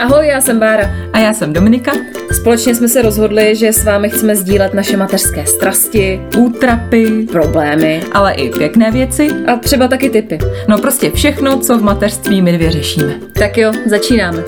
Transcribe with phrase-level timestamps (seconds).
[0.00, 0.90] Ahoj, já jsem Bára.
[1.12, 1.92] A já jsem Dominika.
[2.32, 8.32] Společně jsme se rozhodli, že s vámi chceme sdílet naše mateřské strasti, útrapy, problémy, ale
[8.32, 9.28] i pěkné věci.
[9.46, 10.38] A třeba taky typy.
[10.68, 13.14] No prostě všechno, co v mateřství my dvě řešíme.
[13.38, 14.42] Tak jo, začínáme.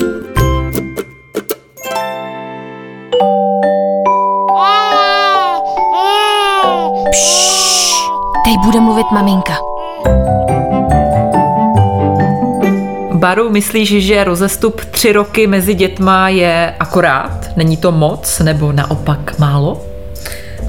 [7.11, 7.93] Pšš,
[8.45, 9.72] teď bude mluvit maminka.
[13.23, 17.51] Baru, myslíš, že rozestup tři roky mezi dětma je akorát?
[17.57, 19.87] Není to moc nebo naopak málo?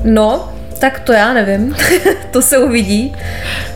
[0.03, 1.75] No, tak to já nevím.
[2.31, 3.15] to se uvidí.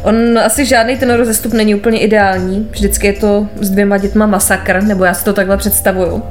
[0.03, 2.67] On asi žádný ten rozestup není úplně ideální.
[2.71, 6.23] Vždycky je to s dvěma dětma masakr, nebo já si to takhle představuju.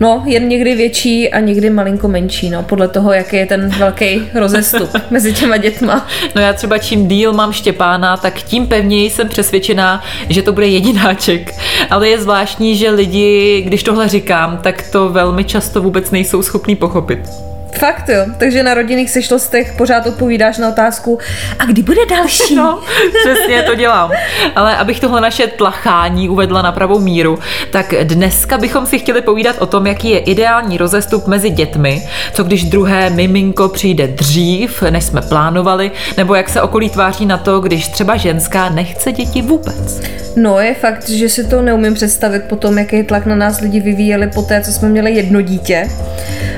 [0.00, 4.22] No, jen někdy větší a někdy malinko menší, no, podle toho, jaký je ten velký
[4.34, 6.06] rozestup mezi těma dětma.
[6.34, 10.66] No já třeba čím díl mám Štěpána, tak tím pevněji jsem přesvědčená, že to bude
[10.66, 11.54] jedináček.
[11.90, 16.76] Ale je zvláštní, že lidi, když tohle říkám, tak to velmi často vůbec nejsou schopní
[16.76, 17.53] pochopit.
[17.78, 21.18] Fakt jo, takže na rodinných sešlostech pořád odpovídáš na otázku,
[21.58, 22.54] a kdy bude další?
[22.64, 22.80] No,
[23.20, 24.10] přesně to dělám.
[24.56, 27.38] Ale abych tohle naše tlachání uvedla na pravou míru,
[27.70, 32.44] tak dneska bychom si chtěli povídat o tom, jaký je ideální rozestup mezi dětmi, co
[32.44, 37.60] když druhé miminko přijde dřív, než jsme plánovali, nebo jak se okolí tváří na to,
[37.60, 40.00] když třeba ženská nechce děti vůbec.
[40.36, 43.80] No, je fakt, že si to neumím představit po tom, jaký tlak na nás lidi
[43.80, 45.90] vyvíjeli po té, co jsme měli jedno dítě.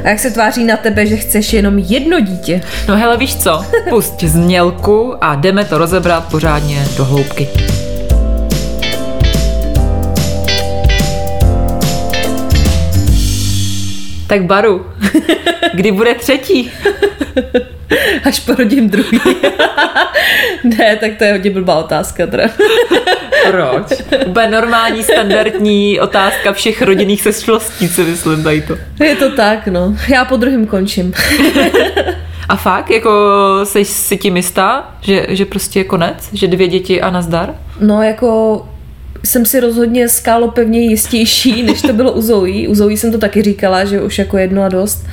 [0.05, 2.61] A jak se tváří na tebe, že chceš jenom jedno dítě.
[2.89, 3.65] No hele, víš co?
[3.89, 7.49] Pust znělku a jdeme to rozebrat pořádně do hloubky.
[14.27, 14.87] Tak Baru,
[15.75, 16.71] kdy bude třetí?
[18.25, 19.21] Až porodím druhý.
[20.65, 22.45] ne, tak to je hodně blbá otázka teda.
[23.51, 24.03] Proč?
[24.27, 28.77] Úplně normální, standardní otázka všech rodinných sešlostí, co myslím tady to.
[29.05, 29.97] Je to tak, no.
[30.09, 31.13] Já po druhém končím.
[32.49, 33.11] a fakt, jako
[33.65, 36.29] jsi si tím jistá, že, že prostě je konec?
[36.33, 37.55] Že dvě děti a nazdar?
[37.81, 38.63] No, jako
[39.25, 42.69] jsem si rozhodně skálo pevně jistější, než to bylo u Zoe.
[42.69, 45.07] U Zoe jsem to taky říkala, že už jako jedno a dost.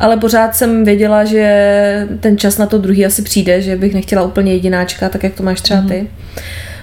[0.00, 4.22] Ale pořád jsem věděla, že ten čas na to druhý asi přijde, že bych nechtěla
[4.22, 5.94] úplně jedináčka, tak jak to máš třeba ty.
[5.94, 6.42] Mm-hmm.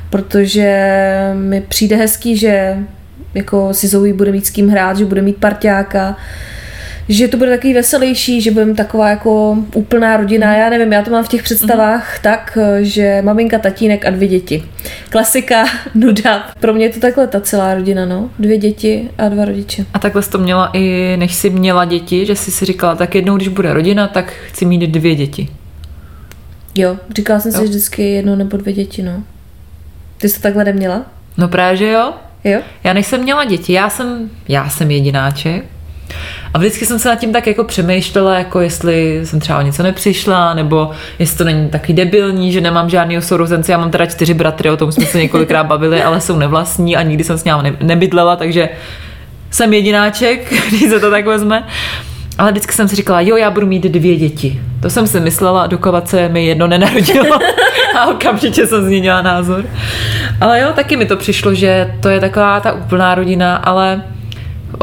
[0.10, 0.90] Protože
[1.34, 2.78] mi přijde hezký, že
[3.34, 6.18] jako si Zoe bude mít s kým hrát, že bude mít parťáka,
[7.10, 10.56] že to bude takový veselější, že budeme taková jako úplná rodina.
[10.56, 12.22] Já nevím, já to mám v těch představách mm-hmm.
[12.22, 14.64] tak, že maminka, tatínek a dvě děti.
[15.10, 15.66] Klasika,
[15.96, 16.50] nuda.
[16.60, 18.30] Pro mě je to takhle ta celá rodina, no.
[18.40, 19.86] Dvě děti a dva rodiče.
[19.94, 23.16] A takhle jsi to měla i než jsi měla děti, že jsi si říkala, tak
[23.16, 25.48] jednou, když bude rodina, tak chci mít dvě děti.
[26.76, 27.58] Jo, říkala jsem jo.
[27.60, 29.24] si vždycky jedno nebo dvě děti, no.
[30.18, 31.06] Ty jsi to takhle neměla?
[31.38, 32.14] No právě, že jo.
[32.44, 32.62] Jo?
[32.84, 35.66] Já než jsem měla děti, já jsem, já jsem jedináček,
[36.54, 39.84] a vždycky jsem se nad tím tak jako přemýšlela, jako jestli jsem třeba o něco
[39.84, 43.72] nepřišla, nebo jestli to není taky debilní, že nemám žádný sourozence.
[43.72, 47.02] Já mám teda čtyři bratry, o tom jsme se několikrát bavili, ale jsou nevlastní a
[47.02, 48.70] nikdy jsem s ním nebydlela, takže
[49.52, 51.64] jsem jedináček, když se to tak vezme.
[52.38, 54.62] Ale vždycky jsem si říkala, jo, já budu mít dvě děti.
[54.82, 57.40] To jsem si myslela, dokovat se mi jedno nenarodilo
[58.00, 59.66] a okamžitě jsem změnila názor.
[60.42, 64.02] Ale jo, taky mi to přišlo, že to je taková ta úplná rodina, ale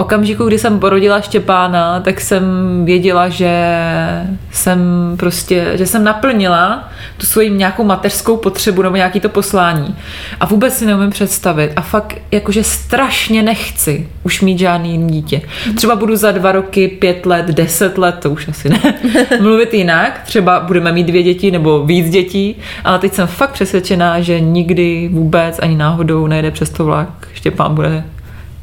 [0.00, 2.44] okamžiku, kdy jsem porodila Štěpána, tak jsem
[2.84, 3.52] věděla, že
[4.52, 4.80] jsem
[5.16, 9.96] prostě, že jsem naplnila tu svoji nějakou mateřskou potřebu nebo nějaký to poslání.
[10.40, 11.72] A vůbec si neumím představit.
[11.76, 15.40] A fakt jakože strašně nechci už mít žádný dítě.
[15.76, 18.80] Třeba budu za dva roky, pět let, deset let, to už asi ne,
[19.40, 20.20] mluvit jinak.
[20.24, 25.08] Třeba budeme mít dvě děti nebo víc dětí, ale teď jsem fakt přesvědčená, že nikdy
[25.12, 27.28] vůbec ani náhodou nejde přes to vlak.
[27.32, 28.04] Štěpán bude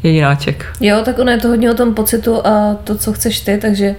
[0.04, 0.66] jedináček.
[0.82, 3.96] Jo, tak ono je to hodně o tom pocitu a to, co chceš ty, takže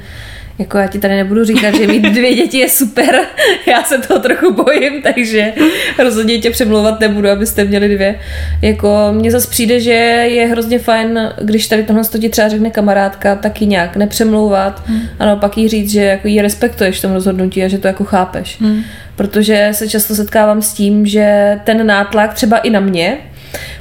[0.59, 3.21] jako já ti tady nebudu říkat, že mít dvě děti je super,
[3.67, 5.53] já se toho trochu bojím, takže
[5.99, 8.15] rozhodně tě přemlouvat nebudu, abyste měli dvě.
[8.63, 13.35] Jako mně zase přijde, že je hrozně fajn, když tady tohle ti třeba řekne kamarádka,
[13.35, 15.01] taky nějak nepřemlouvat hmm.
[15.19, 18.05] a naopak jí říct, že jako jí respektuješ v tom rozhodnutí a že to jako
[18.05, 18.61] chápeš.
[18.61, 18.83] Hmm.
[19.17, 23.19] Protože se často setkávám s tím, že ten nátlak třeba i na mě,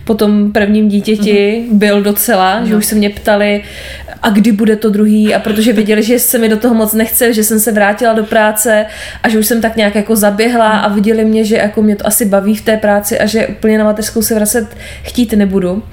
[0.07, 1.77] po tom prvním dítěti mm-hmm.
[1.77, 2.65] byl docela, no.
[2.65, 3.63] že už se mě ptali,
[4.23, 7.33] a kdy bude to druhý a protože věděli, že se mi do toho moc nechce,
[7.33, 8.85] že jsem se vrátila do práce
[9.23, 12.07] a že už jsem tak nějak jako zaběhla a viděli mě, že jako mě to
[12.07, 14.67] asi baví v té práci a že úplně na mateřskou se vracet
[15.03, 15.83] chtít nebudu,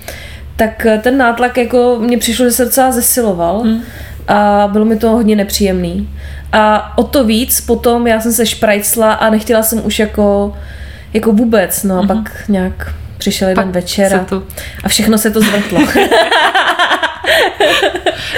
[0.56, 3.80] tak ten nátlak jako mě přišlo, že se docela zesiloval mm.
[4.28, 6.08] a bylo mi to hodně nepříjemný.
[6.52, 10.56] A o to víc potom já jsem se šprajcla a nechtěla jsem už jako
[11.14, 12.22] jako vůbec, no a mm-hmm.
[12.22, 12.94] pak nějak
[13.24, 14.42] přišel jeden Pak večer a, to...
[14.84, 15.80] a všechno se to zvrtlo.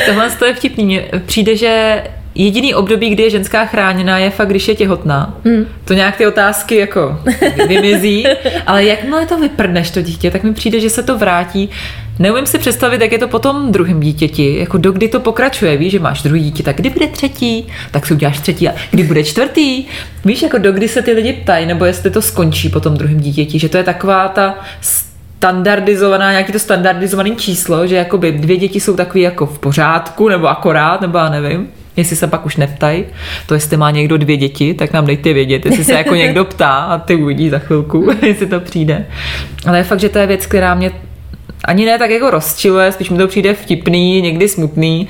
[0.07, 0.85] Tohle to je vtipný.
[0.85, 2.03] Mně přijde, že
[2.35, 5.35] jediný období, kdy je ženská chráněná, je fakt, když je těhotná.
[5.45, 5.67] Hmm.
[5.85, 7.21] To nějak ty otázky jako
[7.69, 8.27] vymizí,
[8.67, 11.71] ale jakmile to vyprdneš to dítě, tak mi přijde, že se to vrátí.
[12.19, 15.99] Neumím si představit, jak je to potom druhým dítěti, jako dokdy to pokračuje, víš, že
[15.99, 19.85] máš druhý dítě, tak kdy bude třetí, tak si uděláš třetí a kdy bude čtvrtý,
[20.25, 23.59] víš, jako dokdy se ty lidi ptají, nebo jestli to skončí po tom druhém dítěti,
[23.59, 28.97] že to je taková ta standardizovaná, nějaký to standardizovaný číslo, že jakoby dvě děti jsou
[28.97, 33.05] takový jako v pořádku, nebo akorát, nebo já nevím jestli se pak už neptají,
[33.47, 36.73] to jestli má někdo dvě děti, tak nám dejte vědět, jestli se jako někdo ptá
[36.73, 39.07] a ty uvidí za chvilku, jestli to přijde.
[39.67, 40.91] Ale je fakt, že to je věc, která mě
[41.65, 45.09] ani ne tak jako rozčiluje, spíš mi to přijde vtipný, někdy smutný,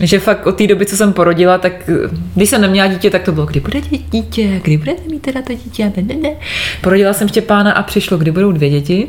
[0.00, 1.90] že fakt od té doby, co jsem porodila, tak
[2.34, 3.80] když jsem neměla dítě, tak to bylo, kdy bude
[4.10, 6.30] dítě, kdy budete mít teda to dítě, ne, ne, ne.
[6.80, 9.08] Porodila jsem Štěpána a přišlo, kdy budou dvě děti.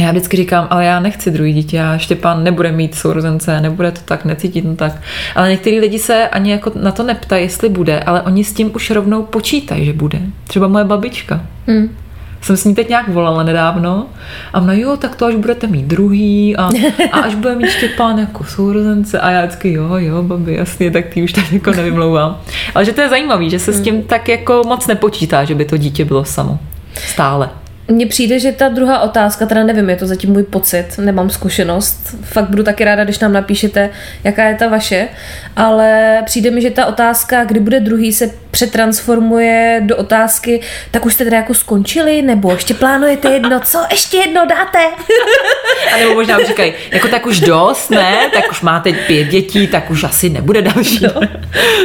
[0.00, 4.00] Já vždycky říkám, ale já nechci druhý dítě, já Štěpán nebude mít sourozence, nebude to
[4.04, 4.92] tak, necítit to tak.
[5.34, 8.70] Ale některý lidi se ani jako na to neptají, jestli bude, ale oni s tím
[8.74, 10.18] už rovnou počítají, že bude.
[10.46, 11.46] Třeba moje babička.
[11.66, 11.96] Mm.
[12.40, 14.06] Jsem s ní teď nějak volala nedávno
[14.52, 16.70] a ona, jo, tak to až budete mít druhý a,
[17.12, 21.06] a až bude mít Štěpán jako sourozence a já vždycky, jo, jo, babi, jasně, tak
[21.06, 22.40] ty už tak jako nevymlouvám.
[22.74, 25.64] Ale že to je zajímavé, že se s tím tak jako moc nepočítá, že by
[25.64, 26.58] to dítě bylo samo.
[26.94, 27.50] Stále.
[27.88, 32.16] Mně přijde, že ta druhá otázka, teda nevím, je to zatím můj pocit, nemám zkušenost.
[32.22, 33.90] Fakt budu taky ráda, když nám napíšete,
[34.24, 35.08] jaká je ta vaše,
[35.56, 40.60] ale přijde mi, že ta otázka, kdy bude druhý, se přetransformuje do otázky,
[40.90, 44.78] tak už jste teda jako skončili, nebo ještě plánujete jedno, co ještě jedno dáte?
[45.94, 49.90] A nebo možná říkají, jako tak už dost, ne, tak už máte pět dětí, tak
[49.90, 51.04] už asi nebude další.
[51.04, 51.20] No.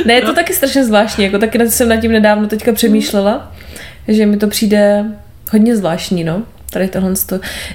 [0.05, 0.33] Ne, je to no.
[0.33, 3.51] taky strašně zvláštní, jako taky jsem nad tím nedávno teďka přemýšlela,
[4.07, 5.05] že mi to přijde
[5.51, 6.41] hodně zvláštní, no.
[6.73, 7.13] Tady tohle.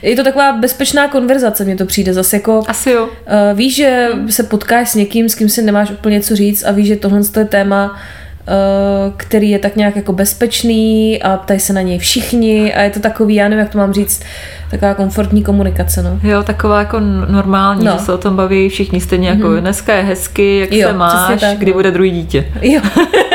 [0.03, 2.63] Je to taková bezpečná konverzace, mně to přijde zase jako...
[2.69, 3.05] Asi jo.
[3.05, 6.73] Uh, víš, že se potkáš s někým, s kým si nemáš úplně co říct a
[6.73, 11.73] víš, že tohle je téma, uh, který je tak nějak jako bezpečný a ptají se
[11.73, 14.23] na něj všichni a je to takový, já nevím, jak to mám říct,
[14.71, 16.21] taková komfortní komunikace, no.
[16.23, 17.93] Jo, taková jako normální, no.
[17.93, 19.61] že se o tom baví všichni stejně jako mm-hmm.
[19.61, 21.73] dneska je hezky, jak jo, se máš, tak, kdy no.
[21.73, 22.53] bude druhý dítě.
[22.63, 22.81] Jo.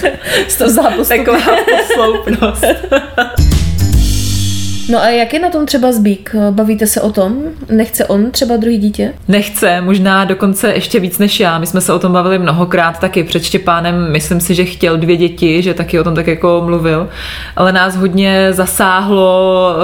[0.48, 1.24] Z toho zápostupu.
[1.24, 2.64] Taková posloupnost.
[4.88, 6.34] No a jak je na tom třeba Zbík?
[6.50, 7.42] Bavíte se o tom?
[7.70, 9.12] Nechce on třeba druhý dítě?
[9.28, 11.58] Nechce, možná dokonce ještě víc než já.
[11.58, 14.12] My jsme se o tom bavili mnohokrát taky před Štěpánem.
[14.12, 17.08] Myslím si, že chtěl dvě děti, že taky o tom tak jako mluvil.
[17.56, 19.74] Ale nás hodně zasáhlo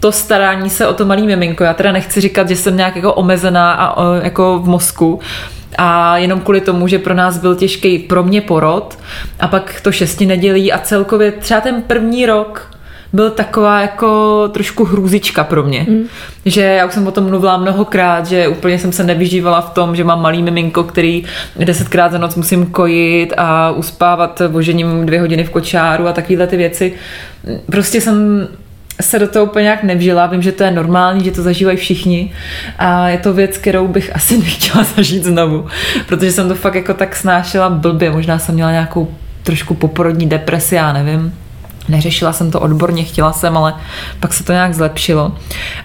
[0.00, 1.64] to starání se o to malý miminko.
[1.64, 5.20] Já teda nechci říkat, že jsem nějak jako omezená a jako v mozku,
[5.78, 8.98] a jenom kvůli tomu, že pro nás byl těžký pro mě porod
[9.40, 12.70] a pak to šesti nedělí a celkově třeba ten první rok
[13.12, 15.86] byl taková jako trošku hrůzička pro mě.
[15.88, 16.02] Mm.
[16.44, 19.96] Že já už jsem o tom mluvila mnohokrát, že úplně jsem se nevyžívala v tom,
[19.96, 21.24] že mám malý miminko, který
[21.56, 26.56] desetkrát za noc musím kojit a uspávat vožením dvě hodiny v kočáru a takovéhle ty
[26.56, 26.92] věci.
[27.66, 28.48] Prostě jsem
[29.02, 30.26] se do toho úplně nějak nevžila.
[30.26, 32.32] Vím, že to je normální, že to zažívají všichni
[32.78, 35.66] a je to věc, kterou bych asi nechtěla zažít znovu,
[36.06, 38.10] protože jsem to fakt jako tak snášela blbě.
[38.10, 41.34] Možná jsem měla nějakou trošku poporodní depresi, já nevím.
[41.90, 43.74] Neřešila jsem to odborně, chtěla jsem, ale
[44.20, 45.32] pak se to nějak zlepšilo.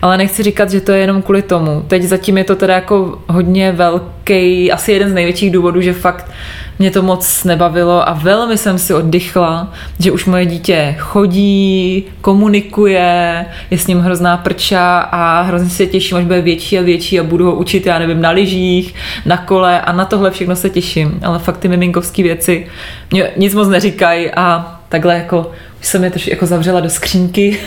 [0.02, 1.84] Ale nechci říkat, že to je jenom kvůli tomu.
[1.88, 6.32] Teď zatím je to teda jako hodně velký, asi jeden z největších důvodů, že fakt
[6.80, 13.46] mě to moc nebavilo a velmi jsem si oddychla, že už moje dítě chodí, komunikuje,
[13.72, 17.24] je s ním hrozná prča a hrozně se těším, až bude větší a větší a
[17.24, 18.96] budu ho učit, já nevím, na lyžích,
[19.26, 21.20] na kole a na tohle všechno se těším.
[21.24, 22.68] Ale fakt ty miminkovské věci
[23.12, 25.52] mě nic moc neříkají a takhle jako
[25.86, 27.60] jsem je trošku jako zavřela do skřínky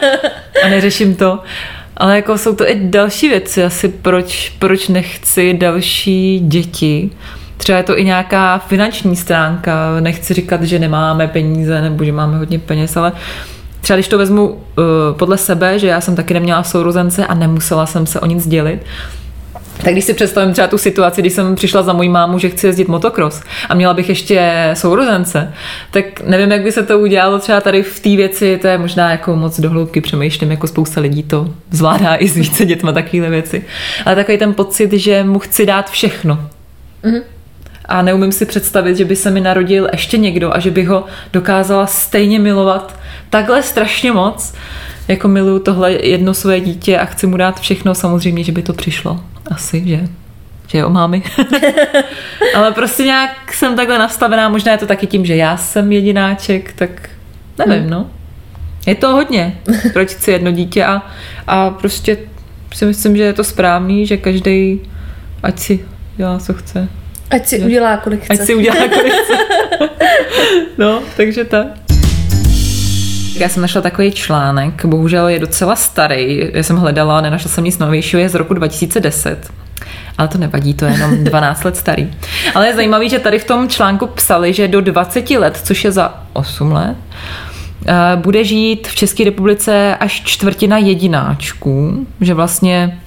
[0.64, 1.38] a neřeším to.
[1.96, 7.10] Ale jako jsou to i další věci, asi proč, proč nechci další děti.
[7.56, 12.38] Třeba je to i nějaká finanční stránka, nechci říkat, že nemáme peníze nebo že máme
[12.38, 13.12] hodně peněz, ale
[13.80, 14.56] třeba když to vezmu uh,
[15.12, 18.80] podle sebe, že já jsem taky neměla sourozence a nemusela jsem se o nic dělit,
[19.82, 22.66] tak když si představím třeba tu situaci, když jsem přišla za mojí mámu, že chci
[22.66, 25.52] jezdit motocross a měla bych ještě sourozence,
[25.90, 29.10] tak nevím, jak by se to udělalo třeba tady v té věci, to je možná
[29.10, 33.64] jako moc dohloubky přemýšlím, jako spousta lidí to zvládá i s více dětma takovéhle věci.
[34.06, 36.38] Ale takový ten pocit, že mu chci dát všechno.
[37.04, 37.33] Mm-hmm
[37.84, 41.04] a neumím si představit, že by se mi narodil ještě někdo a že bych ho
[41.32, 42.98] dokázala stejně milovat
[43.30, 44.54] takhle strašně moc,
[45.08, 48.72] jako miluju tohle jedno své dítě a chci mu dát všechno, samozřejmě, že by to
[48.72, 49.20] přišlo.
[49.50, 50.08] Asi, že?
[50.66, 51.22] Že jo, mámy.
[52.54, 56.72] Ale prostě nějak jsem takhle nastavená, možná je to taky tím, že já jsem jedináček,
[56.72, 57.10] tak
[57.58, 57.90] nevím, hmm.
[57.90, 58.10] no.
[58.86, 59.58] Je to hodně,
[59.92, 61.02] proč chci jedno dítě a,
[61.46, 62.18] a prostě
[62.74, 64.80] si myslím, že je to správný, že každý
[65.42, 65.84] ať si
[66.16, 66.88] dělá, co chce.
[67.34, 68.32] Ať si udělá, kolik chce.
[68.32, 69.32] Ať si udělá, kolik chce.
[70.78, 71.66] no, takže tak.
[73.36, 77.78] Já jsem našla takový článek, bohužel je docela starý, já jsem hledala, nenašla jsem nic
[77.78, 79.50] novějšího, je z roku 2010.
[80.18, 82.14] Ale to nevadí, to je jenom 12 let starý.
[82.54, 85.92] Ale je zajímavé, že tady v tom článku psali, že do 20 let, což je
[85.92, 86.96] za 8 let,
[87.86, 92.98] eh, bude žít v České republice až čtvrtina jedináčků, že vlastně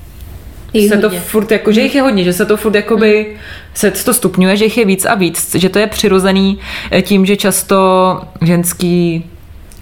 [0.81, 1.19] Se to hodně.
[1.19, 3.35] furt jako, že jich je hodně, že se to furt jakoby,
[3.73, 6.59] se to stupňuje, že jich je víc a víc, že to je přirozený
[6.91, 9.25] eh, tím, že často ženský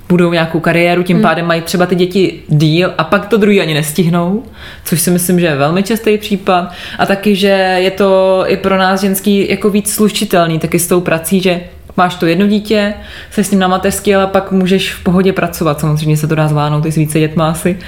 [0.10, 3.74] budou nějakou kariéru, tím pádem mají třeba ty děti díl a pak to druhý ani
[3.74, 4.44] nestihnou,
[4.84, 6.72] což si myslím, že je velmi častý případ.
[7.00, 11.02] A taky, že je to i pro nás ženský jako víc slučitelný, taky s tou
[11.02, 11.62] prací, že
[11.98, 12.94] máš to jedno dítě,
[13.32, 16.48] se s ním na mateřský, ale pak můžeš v pohodě pracovat, samozřejmě se to dá
[16.48, 17.80] zvládnout i s více dětma asi,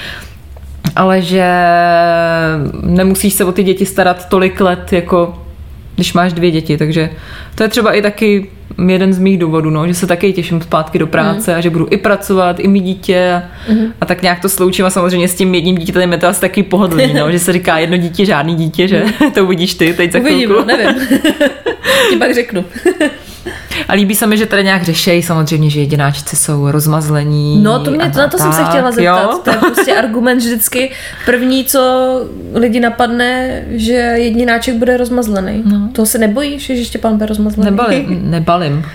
[0.96, 1.52] ale že
[2.84, 5.44] nemusíš se o ty děti starat tolik let, jako
[5.96, 7.10] když máš dvě děti, takže
[7.56, 8.50] to je třeba i taky
[8.88, 11.88] jeden z mých důvodů, no, že se taky těším zpátky do práce a že budu
[11.92, 13.44] i pracovat, i mít dítě a,
[14.02, 16.64] a tak nějak to sloučím a samozřejmě s tím jedním dítětem je to asi taky
[16.64, 20.20] pohodlný, no, že se říká jedno dítě, žádný dítě, že to uvidíš ty teď za
[20.20, 20.68] Uvidím, chvilku.
[20.68, 21.08] no, nevím.
[22.10, 22.66] Ti pak řeknu.
[23.88, 27.64] A líbí se mi, že tady nějak řešejí samozřejmě, že jedináčci jsou rozmazlení.
[27.64, 29.32] No, to mě, a na to jsem se tak, chtěla zeptat.
[29.32, 29.40] Jo?
[29.44, 30.92] To je prostě argument vždycky.
[31.26, 31.80] První, co
[32.54, 35.64] lidi napadne, že jedináček bude rozmazlený.
[35.66, 35.90] No.
[35.92, 37.72] Toho se nebojíš, že Štěpán bude rozmazlený?
[37.72, 38.32] Nebalím,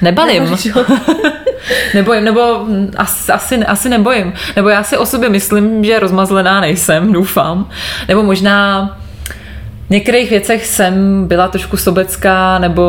[0.03, 0.59] nebalím, nebalím.
[1.95, 4.33] Nebojím, nebo asi, asi, asi nebojím.
[4.57, 7.71] Nebo já si o sobě myslím, že rozmazlená nejsem, doufám.
[8.09, 8.91] Nebo možná
[9.93, 12.83] některých věcech jsem byla trošku sobecká, nebo,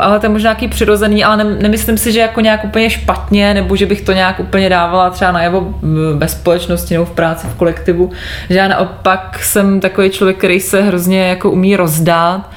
[0.00, 3.54] ale to je možná nějaký přirozený, ale ne, nemyslím si, že jako nějak úplně špatně,
[3.54, 5.74] nebo že bych to nějak úplně dávala třeba najevo
[6.16, 8.10] ve společnosti nebo v práci, v kolektivu.
[8.50, 12.50] Že já naopak jsem takový člověk, který se hrozně jako umí rozdát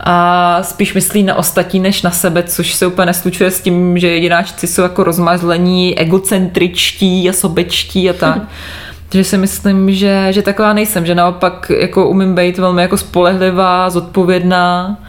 [0.00, 4.08] a spíš myslí na ostatní než na sebe, což se úplně neslučuje s tím, že
[4.08, 8.42] jedináčci jsou jako rozmazlení, egocentričtí a sobečtí a tak.
[9.12, 13.90] Takže si myslím, že, že taková nejsem, že naopak jako umím být velmi jako spolehlivá,
[13.90, 15.00] zodpovědná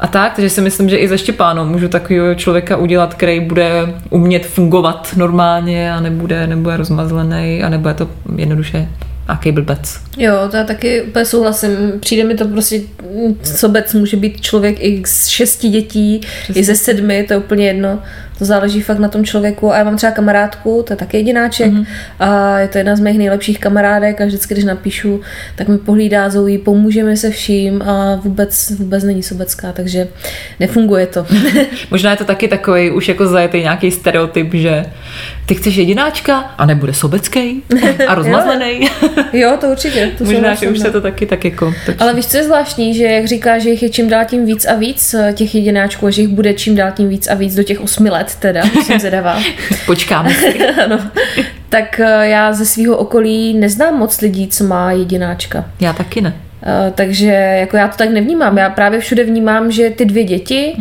[0.00, 3.94] a tak, takže si myslím, že i ze Štěpánu můžu takového člověka udělat, který bude
[4.10, 8.88] umět fungovat normálně a nebude, nebude rozmazlený a nebude to jednoduše
[9.28, 10.00] nějaký blbec.
[10.16, 11.70] Jo, to já taky úplně souhlasím.
[12.00, 12.80] Přijde mi to prostě,
[13.42, 16.60] sobec může být člověk i z šesti dětí, Přesně.
[16.60, 17.98] i ze sedmi, to je úplně jedno.
[18.44, 19.72] To záleží fakt na tom člověku.
[19.72, 21.86] A já mám třeba kamarádku, to je taky jedináček mm-hmm.
[22.20, 25.20] a je to jedna z mých nejlepších kamarádek a vždycky, když napíšu,
[25.56, 30.08] tak mi pohlídá Zoe, pomůžeme se vším a vůbec, vůbec není sobecká, takže
[30.60, 31.26] nefunguje to.
[31.90, 34.84] Možná je to taky takový už jako zajetý nějaký stereotyp, že
[35.46, 37.62] ty chceš jedináčka a nebude sobecký
[38.06, 38.88] a rozmazlený.
[39.32, 40.10] jo, to určitě.
[40.18, 40.84] To Možná, že už no.
[40.84, 41.98] se to taky tak jako točí.
[41.98, 44.64] Ale víš, co je zvláštní, že jak říká, že jich je čím dál tím víc
[44.64, 47.54] a víc eh, těch jedináčků a že jich bude čím dál tím víc a víc
[47.54, 49.38] do těch osmi let teda, jsem zvědavá.
[49.86, 50.30] Počkáme
[50.84, 51.00] ano.
[51.68, 55.64] Tak eh, já ze svého okolí neznám moc lidí, co má jedináčka.
[55.80, 56.34] Já taky ne.
[56.66, 58.58] Eh, Takže jako já to tak nevnímám.
[58.58, 60.76] Já právě všude vnímám, že ty dvě děti,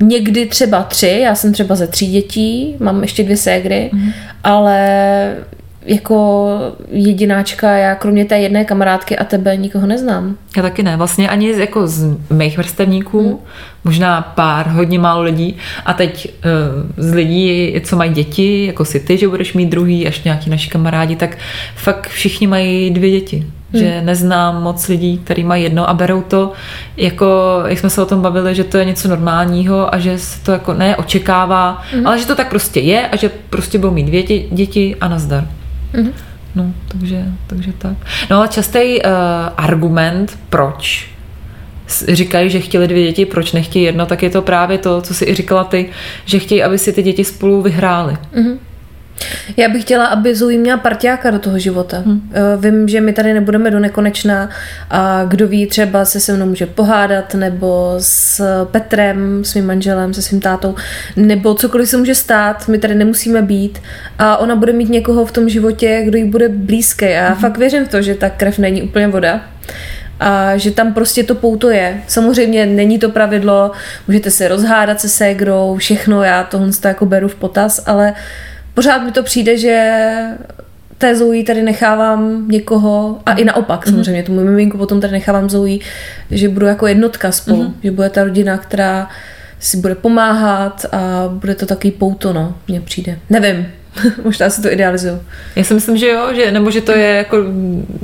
[0.00, 3.90] někdy třeba tři, já jsem třeba ze tří dětí, mám ještě dvě ségry,
[4.44, 4.78] ale
[5.86, 6.48] jako
[6.90, 10.36] jedináčka, já kromě té jedné kamarádky a tebe nikoho neznám.
[10.56, 10.96] Já taky ne.
[10.96, 13.38] Vlastně ani z- jako z mých vrstevníků, hmm.
[13.84, 15.56] možná pár, hodně málo lidí.
[15.86, 20.06] A teď uh, z lidí, co mají děti, jako si ty, že budeš mít druhý,
[20.06, 21.38] až nějaký naši kamarádi, tak
[21.76, 23.36] fakt všichni mají dvě děti.
[23.72, 23.82] Hmm.
[23.82, 26.52] Že neznám moc lidí, kteří mají jedno a berou to
[26.96, 30.44] jako, jak jsme se o tom bavili, že to je něco normálního a že se
[30.44, 32.06] to jako ne očekává, hmm.
[32.06, 35.08] ale že to tak prostě je a že prostě budou mít dvě dě- děti a
[35.08, 35.48] nazdar.
[35.96, 36.12] Mhm.
[36.54, 37.96] No, takže, takže tak.
[38.30, 39.10] No ale častý uh,
[39.56, 41.10] argument, proč
[42.08, 45.24] říkají, že chtěli dvě děti, proč nechtějí jedno, tak je to právě to, co si
[45.24, 45.90] i říkala ty,
[46.24, 48.16] že chtějí, aby si ty děti spolu vyhrály.
[49.56, 52.02] Já bych chtěla, aby Zoe měla partiáka do toho života.
[52.06, 52.30] Hmm.
[52.60, 54.50] Vím, že my tady nebudeme do nekonečna
[54.90, 60.22] a kdo ví, třeba se se mnou může pohádat, nebo s Petrem, svým manželem, se
[60.22, 60.74] svým tátou,
[61.16, 63.82] nebo cokoliv se může stát, my tady nemusíme být
[64.18, 67.04] a ona bude mít někoho v tom životě, kdo jí bude blízký.
[67.04, 67.40] A já hmm.
[67.40, 69.40] fakt věřím v to, že ta krev není úplně voda
[70.20, 72.00] a že tam prostě to pouto je.
[72.06, 73.70] Samozřejmě není to pravidlo,
[74.06, 78.14] můžete se rozhádat se ségrou, všechno, já tohle to jako beru v potaz, ale
[78.76, 80.04] pořád mi to přijde, že
[80.98, 85.78] té Zoe tady nechávám někoho, a i naopak samozřejmě, tomu miminku potom tady nechávám Zoe,
[86.30, 87.74] že budu jako jednotka spolu, mm-hmm.
[87.82, 89.08] že bude ta rodina, která
[89.60, 93.18] si bude pomáhat a bude to takový pouto, no, mně přijde.
[93.30, 93.66] Nevím,
[94.24, 95.22] Možná si to idealizuju.
[95.56, 97.36] Já si myslím, že jo, že, nebo že to je jako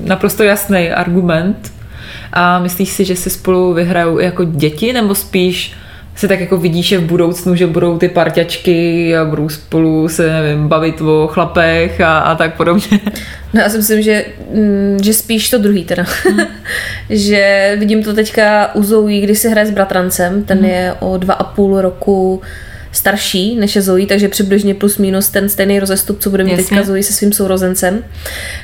[0.05, 1.73] naprosto jasný argument.
[2.33, 5.75] A myslíš si, že si spolu vyhrajou jako děti, nebo spíš
[6.14, 10.33] si tak jako vidíš, že v budoucnu, že budou ty parťačky a budou spolu se,
[10.33, 13.00] nevím, bavit o chlapech a, a tak podobně.
[13.54, 16.04] No já si myslím, že, mm, že spíš to druhý teda.
[17.11, 21.35] že vidím to teďka u Zoe, když si hraje s bratrancem, ten je o dva
[21.35, 22.42] a půl roku
[22.93, 26.65] starší než je Zoe, takže přibližně plus minus ten stejný rozestup, co bude mít Jasně.
[26.65, 28.05] teďka Zoe se svým sourozencem.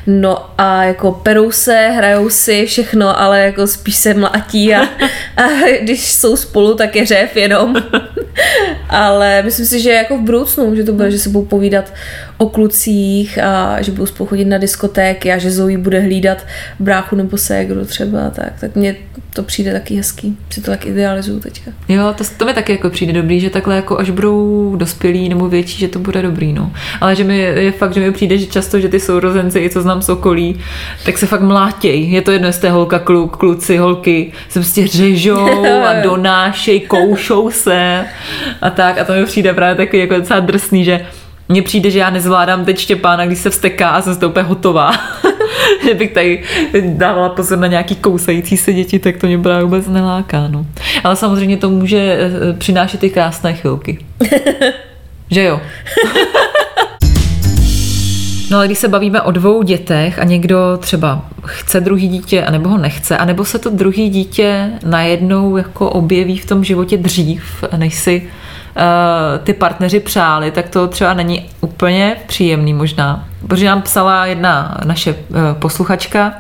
[0.07, 4.83] No a jako perou se, hrajou si všechno, ale jako spíš se mlátí a,
[5.37, 5.49] a
[5.83, 7.77] když jsou spolu, tak je řev jenom.
[8.89, 11.93] ale myslím si, že jako v budoucnu, že to bude, že se budou povídat
[12.38, 16.47] o klucích a že budou spolu chodit na diskotéky a že Zoe bude hlídat
[16.78, 18.97] bráchu nebo ségru třeba, tak, tak mně
[19.35, 20.37] to přijde taky hezký.
[20.50, 21.71] Si to tak idealizuju teďka.
[21.88, 25.49] Jo, to, to mi taky jako přijde dobrý, že takhle jako až budou dospělí nebo
[25.49, 26.73] větší, že to bude dobrý, no.
[27.00, 29.83] Ale že mi je fakt, že mi přijde, že často, že ty sourozenci, i co
[29.83, 30.61] znám z okolí,
[31.04, 32.11] tak se fakt mlátěj.
[32.11, 37.50] Je to jedno, jestli je holka, kluk, kluci, holky, se prostě řežou a donášej, koušou
[37.50, 38.04] se
[38.61, 38.99] a tak.
[38.99, 41.07] A to mi přijde právě takový jako docela drsný, že
[41.49, 44.47] mně přijde, že já nezvládám teď Štěpána, když se vsteká a jsem z toho úplně
[44.47, 44.93] hotová.
[45.85, 46.43] že bych tady
[46.83, 50.49] dávala pozor na nějaký kousající se děti, tak to mě právě vůbec neláká.
[50.49, 50.67] No.
[51.05, 53.99] Ale samozřejmě to může eh, přinášet i krásné chvilky.
[55.31, 55.61] že jo?
[58.50, 62.69] No ale když se bavíme o dvou dětech a někdo třeba chce druhý dítě, anebo
[62.69, 67.95] ho nechce, anebo se to druhý dítě najednou jako objeví v tom životě dřív, než
[67.95, 68.31] si
[69.45, 73.29] ty partneři přáli, tak to třeba není úplně příjemný možná.
[73.49, 76.33] Protože nám psala jedna naše uh, posluchačka,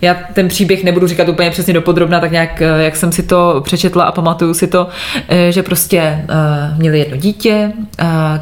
[0.00, 3.60] já ten příběh nebudu říkat úplně přesně dopodrobna, tak nějak, eh, jak jsem si to
[3.64, 4.88] přečetla a pamatuju si to,
[5.28, 6.24] eh, že prostě
[6.76, 7.72] měli jedno dítě,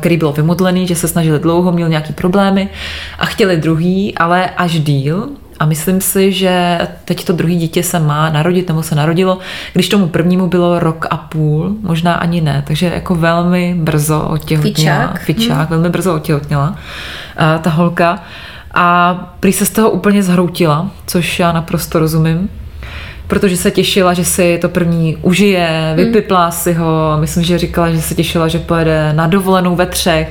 [0.00, 2.68] který bylo vymodlený, že se snažili dlouho, měl nějaký problémy
[3.18, 5.28] a chtěli druhý, ale až díl,
[5.62, 9.38] a myslím si, že teď to druhý dítě se má narodit, nebo se narodilo,
[9.72, 15.06] když tomu prvnímu bylo rok a půl, možná ani ne, takže jako velmi brzo otěhotněla.
[15.06, 15.20] Fičák.
[15.20, 18.22] Fičák, velmi brzo otěhotněla uh, ta holka.
[18.74, 22.48] A prý se z toho úplně zhroutila, což já naprosto rozumím,
[23.32, 28.02] protože se těšila, že si to první užije, vypiplá si ho, myslím, že říkala, že
[28.02, 30.28] se těšila, že pojede na dovolenou ve třech.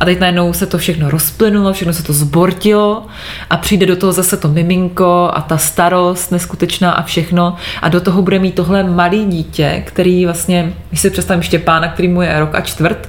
[0.00, 3.06] A teď najednou se to všechno rozplynulo, všechno se to zbortilo
[3.50, 7.56] a přijde do toho zase to miminko a ta starost neskutečná a všechno.
[7.82, 12.08] A do toho bude mít tohle malý dítě, který vlastně, když si představím Štěpána, který
[12.08, 13.08] mu je rok a čtvrt,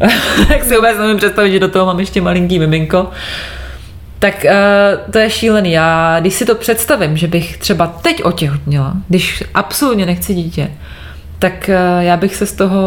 [0.48, 3.10] tak si vůbec nemůžu představit, že do toho mám ještě malinký miminko.
[4.22, 5.72] Tak uh, to je šílený.
[5.72, 10.70] Já, když si to představím, že bych třeba teď otěhotněla, když absolutně nechci dítě,
[11.38, 12.80] tak uh, já bych se z toho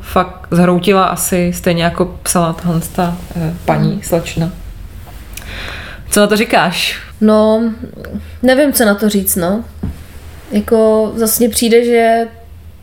[0.00, 4.50] fakt zhroutila asi stejně jako psala tahle ta uh, paní slečna.
[6.10, 7.00] Co na to říkáš?
[7.20, 7.62] No,
[8.42, 9.64] nevím, co na to říct, no.
[10.52, 12.26] Jako mně přijde, že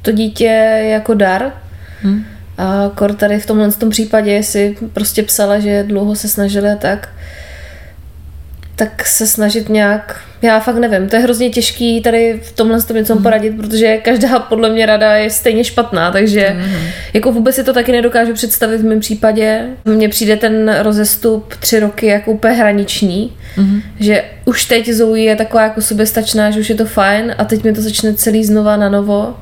[0.02, 1.52] to dítě je jako dar.
[2.04, 2.24] Hm?
[2.58, 6.76] A kor tady v tomhle tom případě si prostě psala, že dlouho se snažili a
[6.76, 7.10] tak,
[8.78, 12.98] tak se snažit nějak, já fakt nevím, to je hrozně těžký tady v tomhle tom
[12.98, 16.56] něco poradit, protože každá podle mě rada je stejně špatná, takže
[17.14, 19.68] jako vůbec si to taky nedokážu představit v mém případě.
[19.86, 23.34] Mně přijde ten rozestup tři roky jako úplně hraniční,
[24.00, 27.64] že už teď Zoe je taková jako soběstačná, že už je to fajn a teď
[27.64, 29.38] mi to začne celý znova na novo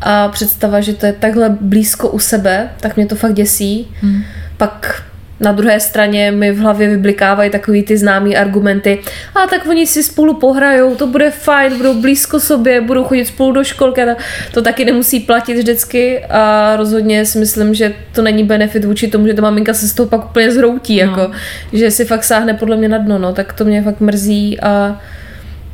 [0.00, 3.88] a představa, že to je takhle blízko u sebe, tak mě to fakt děsí.
[4.00, 4.22] Hmm.
[4.56, 5.02] Pak
[5.40, 9.00] na druhé straně mi v hlavě vyblikávají takový ty známý argumenty.
[9.34, 13.52] A tak oni si spolu pohrajou, to bude fajn, budou blízko sobě, budou chodit spolu
[13.52, 14.02] do školky.
[14.02, 14.16] a
[14.52, 19.26] To taky nemusí platit vždycky a rozhodně si myslím, že to není benefit vůči tomu,
[19.26, 21.08] že ta maminka se z toho pak úplně zhroutí, no.
[21.10, 21.30] jako,
[21.72, 25.00] že si fakt sáhne podle mě na dno, no, tak to mě fakt mrzí a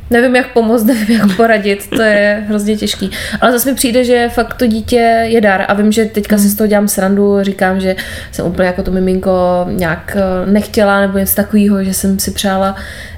[0.09, 3.11] Nevím, jak pomoct, nevím, jak poradit, to je hrozně těžký.
[3.41, 6.49] Ale zase mi přijde, že fakt to dítě je dar a vím, že teďka si
[6.49, 7.95] z toho dělám srandu, říkám, že
[8.31, 9.31] jsem úplně jako to miminko
[9.69, 12.75] nějak eh, nechtěla nebo něco takového, že jsem si přála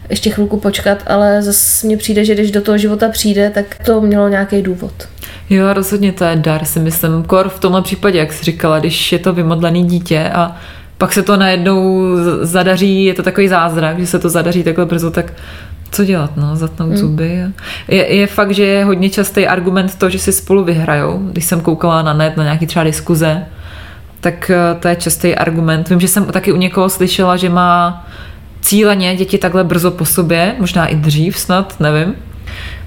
[0.10, 4.02] ještě chvilku počkat, ale zase mně přijde, že když do toho života přijde, tak to
[4.02, 4.94] mělo nějaký důvod.
[5.50, 7.24] Jo, rozhodně to je dar, si myslím.
[7.24, 10.58] Kor v tomhle případě, jak jsi říkala, když je to vymodlený dítě a
[10.98, 12.04] pak se to najednou
[12.42, 15.34] zadaří, je to takový zázrak, že se to zadaří takhle brzo, tak
[15.92, 16.98] co dělat, no, zatnout mm.
[16.98, 17.42] zuby.
[17.88, 21.20] Je, je fakt, že je hodně častý argument to, že si spolu vyhrajou.
[21.32, 23.46] Když jsem koukala na net, na nějaký třeba diskuze,
[24.22, 25.90] tak eh, to je častý argument.
[25.90, 28.08] Vím, že jsem taky u někoho slyšela, že má
[28.62, 32.16] cíleně děti takhle brzo po sobě, možná i dřív snad, nevím.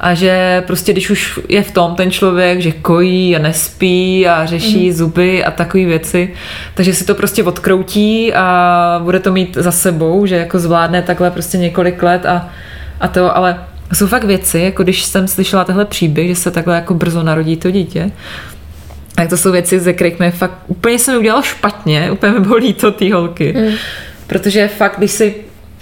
[0.01, 4.47] a že prostě když už je v tom ten člověk, že kojí a nespí a
[4.47, 4.93] řeší mm.
[4.93, 6.35] zuby a takové věci,
[6.75, 11.31] takže si to prostě odkroutí a bude to mít za sebou, že jako zvládne takhle
[11.31, 12.49] prostě několik let a,
[13.03, 16.75] a to, ale jsou fakt věci, jako když jsem slyšela tenhle příběh, že se takhle
[16.75, 18.11] jako brzo narodí to dítě,
[19.15, 22.41] tak to jsou věci, ze kterých mi fakt úplně se mi udělalo špatně, úplně mi
[22.41, 23.55] bolí to ty holky.
[23.57, 23.75] Mm.
[24.27, 25.35] Protože fakt, když si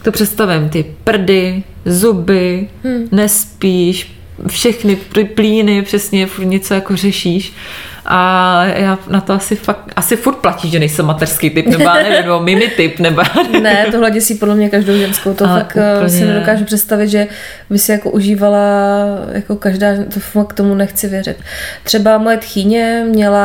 [0.03, 3.09] to představím, ty prdy, zuby, hmm.
[3.13, 4.13] nespíš,
[4.49, 4.97] všechny
[5.35, 7.53] plíny, přesně furt něco jako řešíš.
[8.07, 11.95] A já na to asi fakt, asi furt platí, že nejsem mateřský typ, nebo já
[11.95, 13.23] nevím, nebo mimi typ, nebo
[13.63, 16.11] Ne, tohle děsí podle mě každou ženskou, to Ale fakt eh, úplně...
[16.11, 17.27] si nedokážu představit, že
[17.71, 18.59] by si jako užívala
[19.33, 21.37] jako každá, to fakt tomu nechci věřit.
[21.85, 23.41] Třeba moje tchýně měla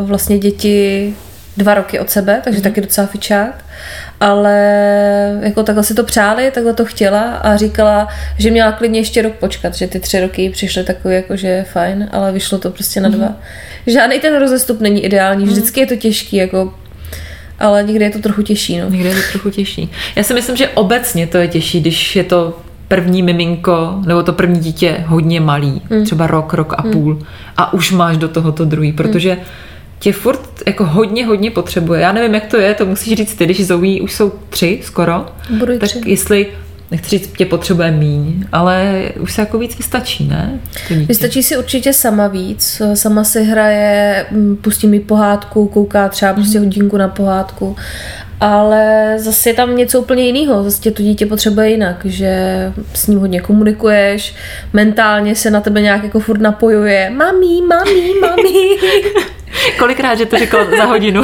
[0.00, 1.14] vlastně děti
[1.58, 2.62] dva roky od sebe, takže mm-hmm.
[2.62, 3.64] taky docela fičák
[4.20, 4.58] ale
[5.42, 9.32] jako takhle si to přáli, takhle to chtěla a říkala, že měla klidně ještě rok
[9.32, 13.08] počkat, že ty tři roky přišly takový jako, že fajn, ale vyšlo to prostě na
[13.08, 13.26] dva.
[13.26, 13.34] Mm.
[13.86, 15.52] Žádný ten rozestup není ideální, mhm.
[15.52, 16.74] vždycky je to těžký, jako
[17.58, 18.78] ale někdy je to trochu těžší.
[18.78, 18.90] No.
[18.90, 19.90] Někdy je to trochu těžší.
[20.16, 24.32] Já si myslím, že obecně to je těžší, když je to první miminko nebo to
[24.32, 26.04] první dítě hodně malý, mm.
[26.04, 26.92] třeba rok, rok a mm.
[26.92, 27.22] půl
[27.56, 29.40] a už máš do tohoto druhý, protože mm
[29.98, 32.00] tě furt jako hodně, hodně potřebuje.
[32.00, 35.26] Já nevím, jak to je, to musíš říct ty, když Zoe už jsou tři skoro,
[35.50, 36.00] Budu tak tři.
[36.06, 36.46] jestli
[36.90, 40.60] nechci říct, tě potřebuje míň, ale už se jako víc vystačí, ne?
[40.90, 42.82] Vystačí si určitě sama víc.
[42.94, 44.26] Sama si hraje,
[44.60, 46.64] pustí mi pohádku, kouká třeba prostě mm.
[46.64, 47.76] hodinku na pohádku
[48.40, 52.32] ale zase je tam něco úplně jiného, zase tě to dítě potřebuje jinak, že
[52.94, 54.34] s ním hodně komunikuješ,
[54.72, 58.78] mentálně se na tebe nějak jako furt napojuje, mami, mami, mami.
[59.78, 61.22] Kolikrát, že to řekl za hodinu?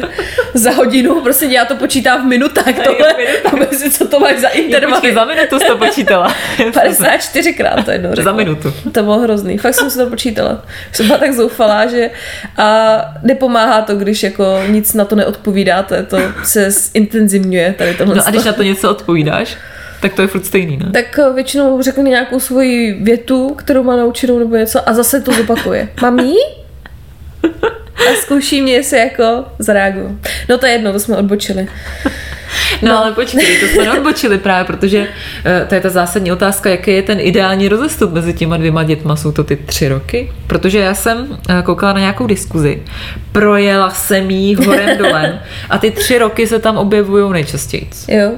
[0.54, 5.00] za hodinu, prostě já to počítám v minutách, tohle, si, co to máš za interval.
[5.14, 6.34] za minutu jsi to počítala.
[6.58, 8.74] 54krát to jednou Za minutu.
[8.92, 10.64] To bylo hrozný, fakt jsem si to počítala.
[10.92, 12.10] Jsem byla tak zoufalá, že
[12.56, 18.14] a nepomáhá to, když jako nic na to neodpovídáte, to se zintenzivňuje tady tohle.
[18.14, 19.56] No a když na to něco odpovídáš?
[20.00, 20.90] Tak to je furt stejný, ne?
[20.92, 25.32] Tak eh, většinou řekne nějakou svoji větu, kterou má naučenou nebo něco a zase to
[25.32, 25.88] zopakuje.
[26.02, 26.32] Mami?
[28.08, 30.18] A zkouší mě, jestli jako zareaguju.
[30.48, 31.68] No to je jedno, to jsme odbočili.
[32.82, 36.70] No, no ale počkej, to jsme neodbočili právě, protože uh, to je ta zásadní otázka,
[36.70, 39.16] jaký je ten ideální rozestup mezi těma dvěma dětma.
[39.16, 40.32] Jsou to ty tři roky?
[40.46, 42.82] Protože já jsem uh, koukala na nějakou diskuzi,
[43.32, 47.90] projela jsem jí horem dolem a ty tři roky se tam objevují nejčastěji.
[48.08, 48.30] Jo.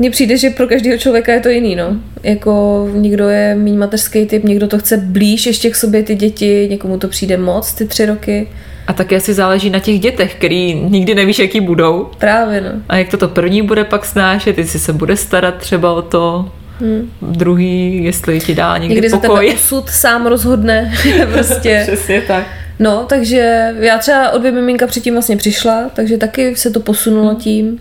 [0.00, 1.96] Mně přijde, že pro každého člověka je to jiný, no.
[2.22, 6.66] Jako někdo je méně mateřský typ, někdo to chce blíž ještě k sobě ty děti,
[6.70, 8.48] někomu to přijde moc, ty tři roky.
[8.86, 12.08] A také asi záleží na těch dětech, který nikdy nevíš, jaký budou.
[12.18, 12.70] Právě, no.
[12.88, 16.52] A jak to to první bude pak snášet, jestli se bude starat třeba o to
[16.78, 17.10] hmm.
[17.22, 19.46] druhý, jestli ti dá někdy, někdy pokoj.
[19.46, 20.94] Někdy osud sám rozhodne,
[21.32, 21.80] prostě.
[21.86, 22.46] Přesně tak.
[22.78, 27.28] No, takže já třeba od dvě miminka předtím vlastně přišla, takže taky se to posunulo
[27.28, 27.36] hmm.
[27.36, 27.78] tím.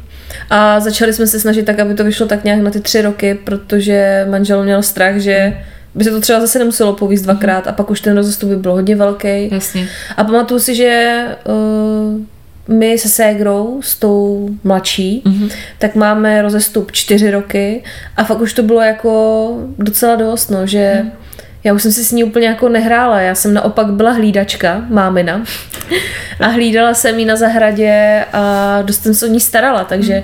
[0.50, 3.40] A začali jsme se snažit tak, aby to vyšlo tak nějak na ty tři roky,
[3.44, 5.58] protože manžel měl strach, že
[5.96, 8.72] by se to třeba zase nemuselo povíst dvakrát a pak už ten rozestup by byl
[8.72, 9.50] hodně velký.
[9.52, 9.88] Jasně.
[10.18, 12.22] A pamatuju si, že uh,
[12.78, 15.52] my se ségrou, s tou mladší, mm-hmm.
[15.80, 17.84] tak máme rozestup čtyři roky
[18.18, 21.12] a fakt už to bylo jako docela dost, no, že mm.
[21.64, 25.42] Já už jsem si s ní úplně jako nehrála, já jsem naopak byla hlídačka, mámina.
[26.40, 30.24] A hlídala jsem ji na zahradě a dost jsem se o ní starala, takže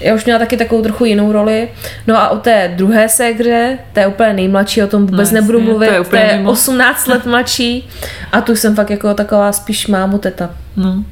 [0.00, 1.68] já už měla taky takovou trochu jinou roli.
[2.06, 5.60] No a o té druhé ségře, to je úplně nejmladší, o tom vůbec no, nebudu
[5.60, 7.88] mluvit, to je, to je 18 let mladší
[8.32, 10.50] a tu jsem fakt jako taková spíš mámu teta.
[10.76, 11.04] No.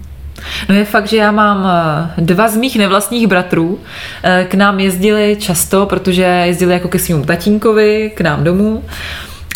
[0.68, 1.66] No je fakt, že já mám
[2.18, 3.80] eh, dva z mých nevlastních bratrů.
[4.22, 8.82] Eh, k nám jezdili často, protože jezdili jako ke svým tatínkovi, k nám domů.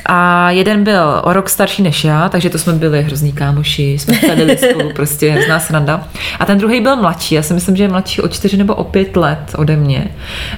[0.09, 4.19] A jeden byl o rok starší než já, takže to jsme byli hrozný kámoši, jsme
[4.19, 6.09] tady spolu, prostě hrozná sranda.
[6.41, 8.85] A ten druhý byl mladší, já si myslím, že je mladší o čtyři nebo o
[8.85, 10.09] pět let ode mě.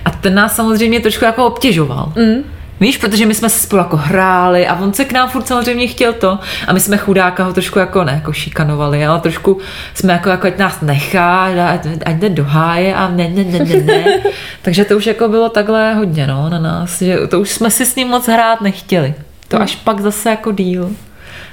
[0.05, 2.13] A ten nás samozřejmě trošku jako obtěžoval.
[2.17, 2.45] Mm.
[2.81, 5.87] Víš, protože my jsme se spolu jako hráli a on se k nám furt samozřejmě
[5.87, 9.59] chtěl to a my jsme chudáka ho trošku jako ne, jako šikanovali, ale trošku
[9.95, 13.59] jsme jako, jako ať nás nechá, ať, ať jde do háje a ne, ne, ne,
[13.59, 14.05] ne, ne.
[14.63, 17.87] Takže to už jako bylo takhle hodně, no, na nás, že to už jsme si
[17.87, 19.15] s ním moc hrát nechtěli.
[19.51, 19.63] To hmm.
[19.63, 20.91] až pak zase jako díl.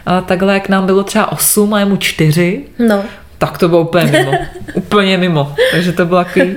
[0.05, 3.03] A takhle, jak nám bylo třeba 8 a jemu 4, no.
[3.37, 4.31] tak to bylo úplně mimo.
[4.73, 5.55] úplně mimo.
[5.71, 6.55] Takže to bylo takový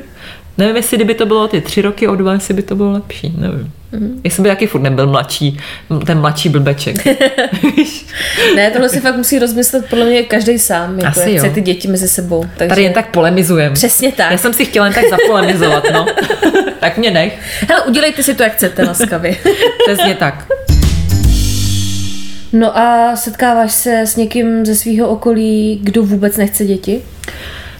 [0.61, 3.35] Nevím, jestli kdyby to bylo ty tři roky o dva, jestli by to bylo lepší,
[3.39, 3.73] nevím.
[3.93, 4.21] Mm.
[4.25, 5.61] Jestli by taky furt nebyl mladší,
[6.07, 7.07] ten mladší blbeček.
[8.57, 11.55] ne, tohle si fakt musí rozmyslet podle mě každý sám, jako Asi jak chce jo.
[11.55, 12.45] ty děti mezi sebou.
[12.57, 12.69] Takže...
[12.69, 13.75] Tady jen tak polemizujeme.
[13.75, 14.31] Přesně tak.
[14.31, 16.07] Já jsem si chtěla jen tak zapolemizovat, no.
[16.81, 17.39] tak mě nech.
[17.69, 19.37] Hele, udělejte si to, jak chcete, laskavě.
[19.87, 20.47] Přesně tak.
[22.53, 27.03] No a setkáváš se s někým ze svého okolí, kdo vůbec nechce děti?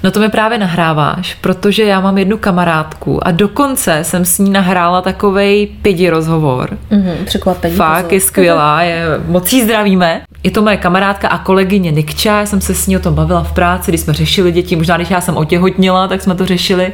[0.03, 4.51] No to mi právě nahráváš, protože já mám jednu kamarádku a dokonce jsem s ní
[4.51, 6.79] nahrála takovej pidi rozhovor.
[6.91, 7.75] Mhm, překvapení.
[7.75, 8.15] Fakt pozor.
[8.15, 10.21] je skvělá, je, moc jí zdravíme.
[10.43, 13.43] Je to moje kamarádka a kolegyně Nikča, já jsem se s ní o tom bavila
[13.43, 16.93] v práci, když jsme řešili děti, možná když já jsem otěhotnila, tak jsme to řešili.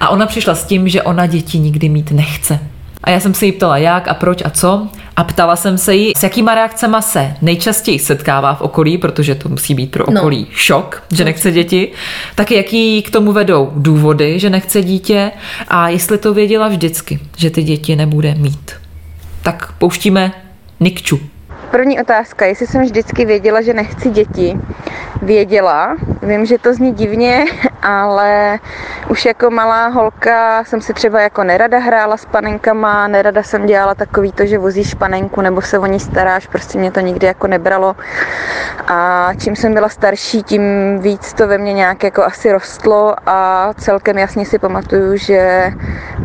[0.00, 2.58] A ona přišla s tím, že ona děti nikdy mít nechce.
[3.06, 4.88] A já jsem se jí ptala, jak a proč a co.
[5.16, 9.48] A ptala jsem se jí, s jakýma reakcemi se nejčastěji setkává v okolí, protože to
[9.48, 10.20] musí být pro No.
[10.20, 11.92] okolí šok, že nechce děti.
[12.34, 15.30] Tak jaký k tomu vedou důvody, že nechce dítě
[15.68, 18.70] a jestli to věděla vždycky, že ty děti nebude mít.
[19.42, 20.32] Tak pouštíme
[20.80, 21.20] Nikču.
[21.70, 24.56] První otázka, jestli jsem vždycky věděla, že nechci děti.
[25.22, 27.44] Věděla, vím, že to zní divně,
[27.86, 28.58] ale
[29.08, 33.94] už jako malá holka jsem si třeba jako nerada hrála s panenkama, nerada jsem dělala
[33.94, 37.46] takový to, že vozíš panenku nebo se o ní staráš, prostě mě to nikdy jako
[37.46, 37.96] nebralo.
[38.88, 40.62] A čím jsem byla starší, tím
[40.98, 45.70] víc to ve mně nějak jako asi rostlo a celkem jasně si pamatuju, že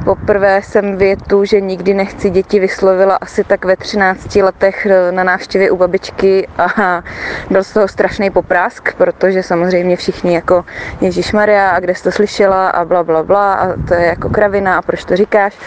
[0.05, 5.71] poprvé jsem větu, že nikdy nechci děti vyslovila asi tak ve 13 letech na návštěvě
[5.71, 7.01] u babičky a
[7.49, 10.65] byl z toho strašný poprásk, protože samozřejmě všichni jako
[11.01, 14.29] Ježíš Maria a kde jsi to slyšela a bla bla bla a to je jako
[14.29, 15.57] kravina a proč to říkáš.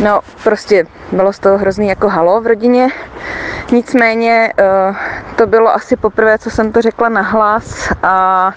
[0.00, 2.88] No prostě bylo z toho hrozný jako halo v rodině.
[3.72, 4.94] Nicméně eh,
[5.36, 8.52] to bylo asi poprvé, co jsem to řekla nahlas a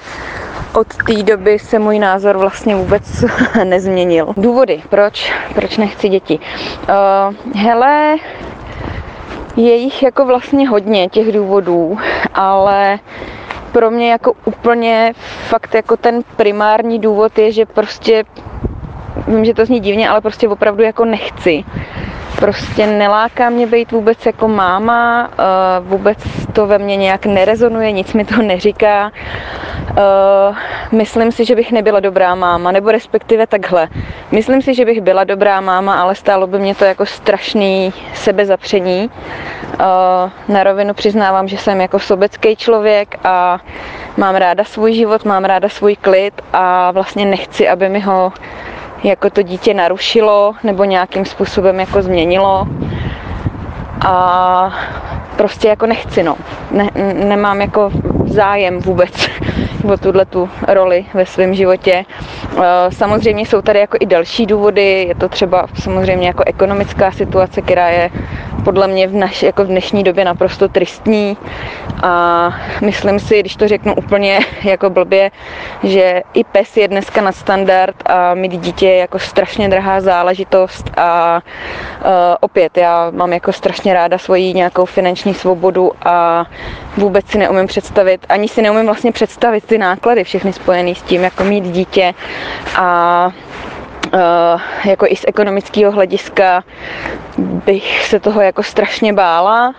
[0.73, 3.25] od té doby se můj názor vlastně vůbec
[3.63, 4.33] nezměnil.
[4.37, 6.39] Důvody, proč, proč nechci děti.
[6.39, 8.15] Uh, hele,
[9.55, 11.97] je jich jako vlastně hodně těch důvodů,
[12.33, 12.99] ale
[13.71, 15.13] pro mě jako úplně
[15.47, 18.23] fakt jako ten primární důvod je, že prostě
[19.27, 21.63] vím, že to zní divně, ale prostě opravdu jako nechci.
[22.39, 25.43] Prostě neláká mě být vůbec jako máma, eh,
[25.79, 26.17] vůbec
[26.53, 29.11] to ve mně nějak nerezonuje, nic mi to neříká.
[29.97, 30.55] Eh,
[30.91, 33.87] Myslím si, že bych nebyla dobrá máma, nebo respektive takhle.
[34.31, 39.09] Myslím si, že bych byla dobrá máma, ale stálo by mě to jako strašný sebezapření.
[39.73, 43.59] Eh, Na rovinu přiznávám, že jsem jako sobecký člověk a
[44.17, 48.33] mám ráda svůj život, mám ráda svůj klid a vlastně nechci, aby mi ho
[49.03, 52.67] jako to dítě narušilo nebo nějakým způsobem jako změnilo.
[54.05, 54.73] A
[55.35, 56.35] prostě jako nechci, no.
[56.71, 57.91] Ne, nemám jako
[58.25, 59.11] zájem vůbec
[59.89, 62.05] o tuhle tu roli ve svém životě.
[62.57, 67.61] Eh, Samozřejmě jsou tady jako i další důvody, je to třeba samozřejmě jako ekonomická situace,
[67.61, 68.09] která je
[68.63, 71.37] podle mě v, naš, jako v dnešní době naprosto tristní.
[72.03, 72.49] A
[72.81, 75.31] myslím si, když to řeknu úplně jako blbě,
[75.83, 80.91] že i pes je dneska na standard a mít dítě je jako strašně drahá záležitost.
[80.97, 81.41] A
[82.05, 86.45] uh, opět já mám jako strašně ráda svoji nějakou finanční svobodu a
[86.97, 91.23] vůbec si neumím představit, ani si neumím vlastně představit ty náklady všechny spojené s tím,
[91.23, 92.13] jako mít dítě
[92.75, 93.31] a
[94.13, 96.63] Uh, jako i z ekonomického hlediska
[97.37, 99.67] bych se toho jako strašně bála.
[99.67, 99.73] Uh,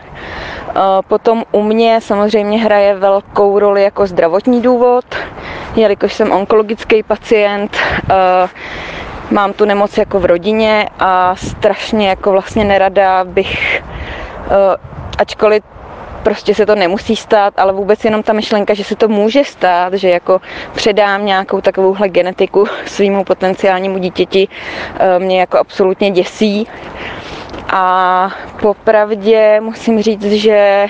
[1.09, 5.05] potom u mě samozřejmě hraje velkou roli jako zdravotní důvod,
[5.76, 8.50] jelikož jsem onkologický pacient, uh,
[9.31, 13.83] mám tu nemoc jako v rodině a strašně jako vlastně nerada bych,
[15.18, 15.62] ačkoliv
[16.23, 19.95] prostě se to nemusí stát, ale vůbec jenom ta myšlenka, že se to může stát,
[19.95, 20.41] že jako
[20.75, 24.49] předám nějakou takovouhle genetiku svýmu potenciálnímu dítěti,
[24.99, 26.67] eh, mě jako absolutně děsí.
[27.73, 28.31] A
[28.61, 30.87] popravdě musím říct, že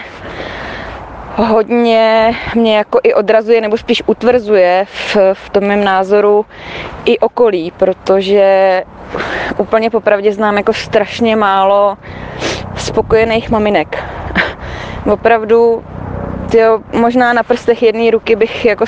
[1.37, 6.47] hodně mě jako i odrazuje, nebo spíš utvrzuje v, v tom mém názoru
[7.05, 8.83] i okolí, protože
[9.59, 11.97] úplně popravdě znám jako strašně málo
[12.77, 14.05] spokojených maminek.
[15.11, 15.85] Opravdu,
[16.51, 18.85] tyjo, možná na prstech jedné ruky bych jako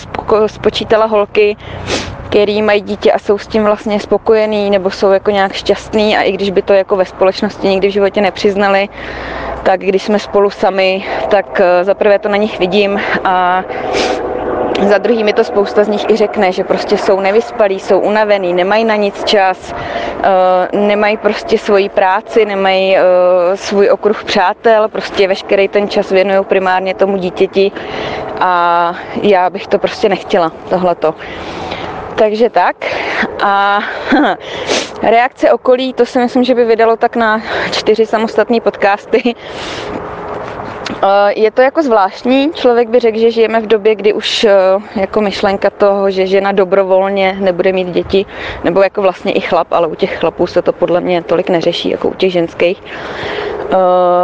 [0.47, 1.57] spočítala holky,
[2.29, 6.23] který mají dítě a jsou s tím vlastně spokojený nebo jsou jako nějak šťastný a
[6.23, 8.89] i když by to jako ve společnosti nikdy v životě nepřiznali,
[9.63, 13.65] tak když jsme spolu sami, tak eh, zaprvé to na nich vidím a
[14.83, 18.53] za druhý mi to spousta z nich i řekne, že prostě jsou nevyspalí, jsou unavený,
[18.53, 19.75] nemají na nic čas,
[20.73, 23.01] uh, nemají prostě svoji práci, nemají uh,
[23.55, 27.73] svůj okruh přátel, prostě veškerý ten čas věnují primárně tomu dítěti
[28.41, 31.15] a já bych to prostě nechtěla, tohleto.
[32.15, 32.77] Takže tak.
[33.43, 33.79] A
[35.03, 39.35] reakce okolí, to si myslím, že by vydalo tak na čtyři samostatné podcasty.
[40.91, 44.55] Eh, je to jako zvláštní, člověk by řekl, že žijeme v době, kdy už eh,
[45.01, 48.27] jako myšlenka toho, že žena dobrovolně nebude mít děti,
[48.65, 51.91] nebo jako vlastně i chlap, ale u těch chlapů se to podle mě tolik neřeší,
[51.91, 52.83] jako u těch ženských.
[53.73, 53.77] Eh,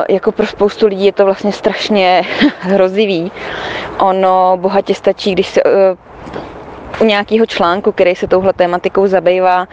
[0.09, 2.23] jako pro spoustu lidí je to vlastně strašně
[2.61, 3.33] hrozivý.
[3.99, 5.63] Ono bohatě stačí, když se
[7.05, 9.67] nějakého článku, který se touhle tématikou zabývá,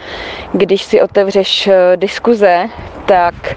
[0.54, 2.66] když si otevřeš diskuze,
[3.06, 3.56] tak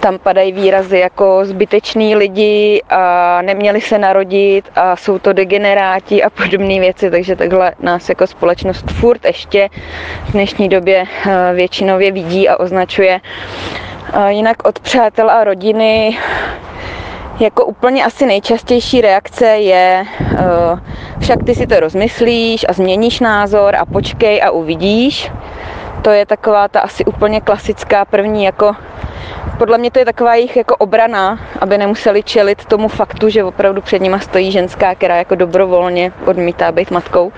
[0.00, 6.30] tam padají výrazy jako zbyteční lidi a neměli se narodit a jsou to degeneráti a
[6.30, 9.68] podobné věci, takže takhle nás jako společnost furt ještě
[10.24, 13.20] v dnešní době eh, většinově vidí a označuje.
[14.12, 16.18] Eh, jinak od přátel a rodiny
[17.40, 20.38] jako úplně asi nejčastější reakce je, eh,
[21.20, 25.30] však ty si to rozmyslíš a změníš názor a počkej a uvidíš.
[26.02, 28.76] To je taková ta asi úplně klasická první jako
[29.58, 33.82] podle mě to je taková jejich jako obrana, aby nemuseli čelit tomu faktu, že opravdu
[33.82, 37.32] před nima stojí ženská, která jako dobrovolně odmítá být matkou.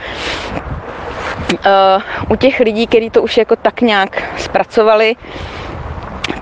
[1.51, 5.17] Uh, u těch lidí, kteří to už jako tak nějak zpracovali,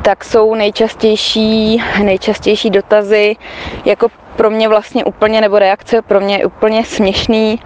[0.03, 3.37] tak jsou nejčastější, nejčastější dotazy,
[3.85, 7.61] jako pro mě vlastně úplně, nebo reakce pro mě úplně směšný.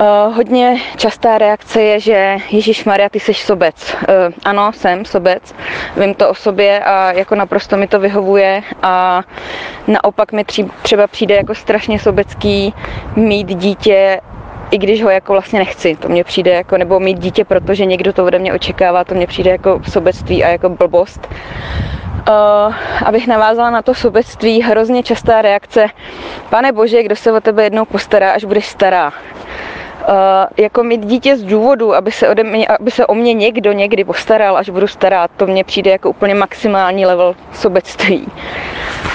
[0.00, 3.94] Uh, hodně častá reakce je, že Ježíš Maria, ty jsi sobec.
[3.94, 5.54] Uh, ano, jsem sobec,
[5.96, 9.22] vím to o sobě a jako naprosto mi to vyhovuje a
[9.86, 10.44] naopak mi
[10.82, 12.74] třeba přijde jako strašně sobecký
[13.16, 14.20] mít dítě
[14.70, 18.12] i když ho jako vlastně nechci, to mě přijde jako, nebo mít dítě, protože někdo
[18.12, 21.28] to ode mě očekává, to mě přijde jako sobectví a jako blbost.
[22.28, 22.74] Uh,
[23.04, 25.86] abych navázala na to sobectví, hrozně častá reakce,
[26.50, 29.12] pane bože, kdo se o tebe jednou postará, až budeš stará.
[30.08, 30.14] Uh,
[30.56, 34.04] jako mít dítě z důvodu, aby se, ode mě, aby se o mě někdo někdy
[34.04, 38.28] postaral, až budu stará, to mně přijde jako úplně maximální level sobectví.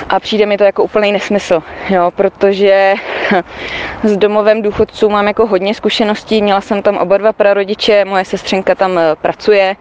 [0.09, 2.93] A přijde mi to jako úplný nesmysl, jo, protože
[4.03, 8.75] s domovem důchodců mám jako hodně zkušeností, měla jsem tam oba dva prarodiče, moje sestřenka
[8.75, 9.75] tam eh, pracuje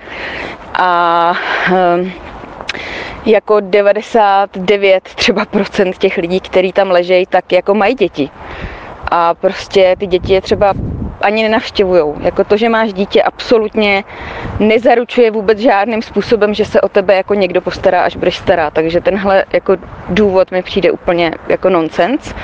[0.74, 1.32] a
[1.72, 2.12] um,
[3.26, 8.30] jako 99 třeba procent těch lidí, kteří tam ležejí, tak jako mají děti.
[9.10, 10.74] A prostě ty děti je třeba
[11.20, 12.14] ani nenavštěvují.
[12.20, 14.04] Jako to, že máš dítě, absolutně
[14.59, 18.70] nezaručuje vůbec žádným způsobem, že se o tebe jako někdo postará, až budeš stará.
[18.70, 19.76] Takže tenhle jako
[20.09, 22.35] důvod mi přijde úplně jako nonsens.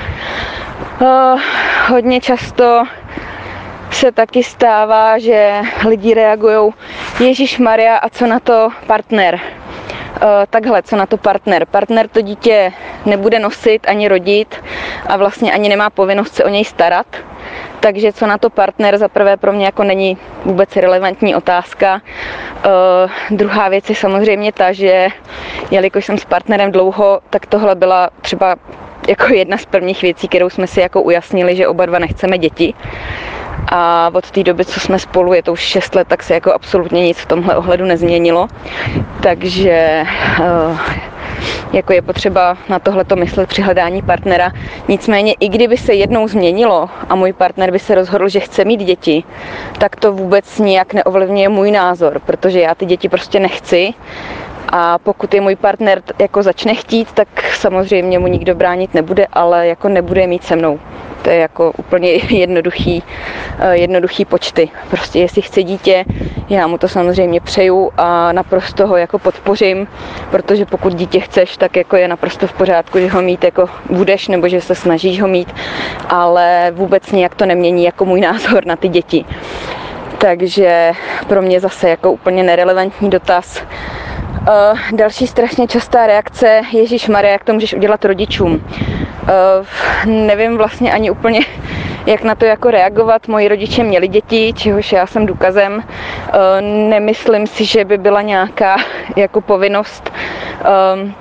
[1.01, 1.41] Uh,
[1.89, 2.83] hodně často
[3.91, 6.73] se taky stává, že lidi reagují
[7.19, 9.35] Ježíš Maria a co na to partner.
[9.35, 11.65] Uh, takhle, co na to partner.
[11.65, 12.73] Partner to dítě
[13.05, 14.63] nebude nosit ani rodit
[15.07, 17.07] a vlastně ani nemá povinnost se o něj starat.
[17.79, 22.01] Takže co na to partner, za prvé pro mě jako není vůbec relevantní otázka.
[22.65, 25.07] Uh, druhá věc je samozřejmě ta, že
[25.71, 28.55] jelikož jsem s partnerem dlouho, tak tohle byla třeba
[29.07, 32.73] jako jedna z prvních věcí, kterou jsme si jako ujasnili, že oba dva nechceme děti.
[33.71, 36.53] A od té doby, co jsme spolu, je to už 6 let, tak se jako
[36.53, 38.47] absolutně nic v tomhle ohledu nezměnilo.
[39.21, 40.03] Takže
[40.39, 40.79] uh,
[41.73, 44.51] jako je potřeba na tohleto myslet při hledání partnera.
[44.87, 48.83] Nicméně i kdyby se jednou změnilo a můj partner by se rozhodl, že chce mít
[48.83, 49.23] děti,
[49.77, 53.93] tak to vůbec nijak neovlivňuje můj názor, protože já ty děti prostě nechci
[54.69, 59.67] a pokud je můj partner jako začne chtít, tak samozřejmě mu nikdo bránit nebude, ale
[59.67, 60.79] jako nebude mít se mnou.
[61.27, 63.03] To je jako úplně jednoduchý,
[63.59, 64.69] eh, jednoduchý počty.
[64.89, 66.05] Prostě jestli chce dítě,
[66.49, 69.87] já mu to samozřejmě přeju a naprosto ho jako podpořím,
[70.31, 74.27] protože pokud dítě chceš, tak jako je naprosto v pořádku, že ho mít jako budeš
[74.27, 75.55] nebo že se snažíš ho mít,
[76.09, 79.25] ale vůbec nijak to nemění jako můj názor na ty děti.
[80.17, 80.91] Takže
[81.27, 83.63] pro mě zase jako úplně nerelevantní dotaz.
[84.47, 88.53] Uh, další strašně častá reakce, Ježíš Maria, jak to můžeš udělat rodičům.
[88.53, 91.39] Uh, nevím vlastně ani úplně,
[92.05, 93.27] jak na to jako reagovat.
[93.27, 95.73] Moji rodiče měli děti, čehož já jsem důkazem.
[95.73, 95.81] Uh,
[96.89, 98.75] nemyslím si, že by byla nějaká
[99.15, 100.13] jako povinnost
[100.93, 101.15] um,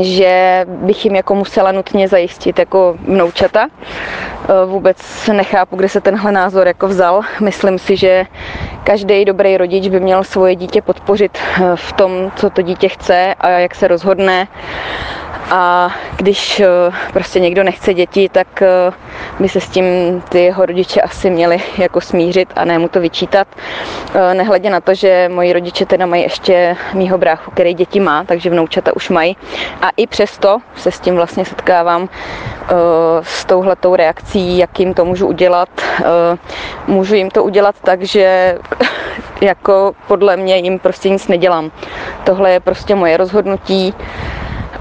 [0.00, 3.68] že bych jim jako musela nutně zajistit jako vnoučata.
[3.68, 4.96] E, vůbec
[5.32, 7.20] nechápu, kde se tenhle názor jako vzal.
[7.40, 8.26] Myslím si, že
[8.84, 13.34] každý dobrý rodič by měl svoje dítě podpořit e, v tom, co to dítě chce
[13.40, 14.48] a jak se rozhodne.
[15.50, 16.66] A když eh,
[17.12, 18.68] prostě někdo nechce děti, tak eh,
[19.40, 19.84] by se s tím
[20.28, 23.48] ty jeho rodiče asi měli jako smířit a ne mu to vyčítat.
[24.14, 28.24] Eh, nehledě na to, že moji rodiče teda mají ještě mýho bráchu, který děti má,
[28.24, 29.36] takže vnoučata už mají.
[29.82, 32.08] A i přesto se s tím vlastně setkávám
[33.22, 35.68] s touhletou reakcí, jak jim to můžu udělat.
[36.86, 38.58] Můžu jim to udělat tak, že
[39.40, 41.70] jako podle mě jim prostě nic nedělám.
[42.24, 43.94] Tohle je prostě moje rozhodnutí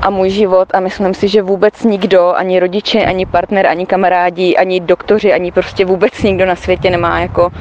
[0.01, 4.55] a můj život a myslím si, že vůbec nikdo, ani rodiče, ani partner, ani kamarádi,
[4.55, 7.51] ani doktoři, ani prostě vůbec nikdo na světě nemá jako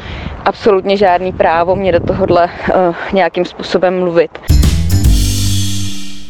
[0.45, 4.31] absolutně žádný právo mě do tohohle uh, nějakým způsobem mluvit.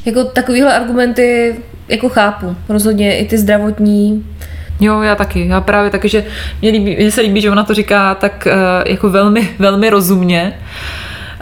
[0.04, 1.56] Jako takovýhle argumenty
[1.88, 4.24] jako chápu, rozhodně i ty zdravotní,
[4.80, 5.48] Jo, já taky.
[5.48, 6.24] Já právě taky, že
[6.62, 10.58] mě, líbí, mě se líbí, že ona to říká tak uh, jako velmi, velmi rozumně.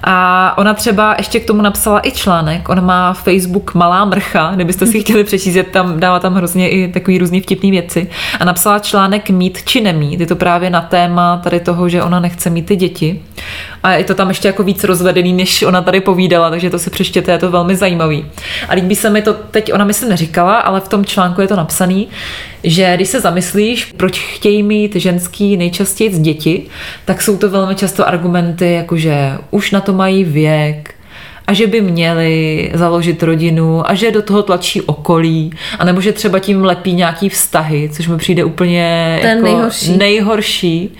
[0.03, 2.69] A ona třeba ještě k tomu napsala i článek.
[2.69, 7.19] Ona má Facebook Malá mrcha, kdybyste si chtěli přečíst, tam dává tam hrozně i takový
[7.19, 8.11] různý vtipný věci.
[8.41, 10.21] A napsala článek Mít či nemít.
[10.21, 13.23] Je to právě na téma tady toho, že ona nechce mít ty děti.
[13.83, 16.91] A je to tam ještě jako víc rozvedený, než ona tady povídala, takže to si
[16.91, 18.27] přečtěte, je to velmi zajímavý.
[18.69, 21.57] A líbí se mi to, teď ona myslím neříkala, ale v tom článku je to
[21.57, 22.09] napsaný,
[22.65, 26.63] že když se zamyslíš, proč chtějí mít ženský nejčastěji z děti,
[27.05, 30.95] tak jsou to velmi často argumenty, jakože už na to mají věk,
[31.47, 36.13] a že by měli založit rodinu a že do toho tlačí okolí, a nebo že
[36.13, 39.97] třeba tím lepí nějaký vztahy, což mi přijde úplně Ten jako nejhorší.
[39.97, 40.91] nejhorší.